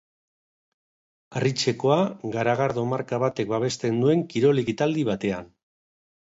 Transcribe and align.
Harritzekoa 1.39 1.97
garagardo 2.35 2.87
marka 2.95 3.19
batek 3.25 3.53
babesten 3.53 4.01
duen 4.05 4.25
kirol-ekitaldi 4.33 5.05
batean. 5.13 5.55